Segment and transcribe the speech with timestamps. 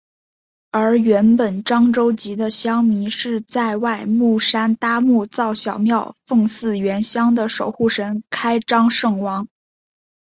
[0.71, 9.47] 而原本漳州籍的乡民是在外木山搭木造小庙奉祀原乡的守护神开漳圣王。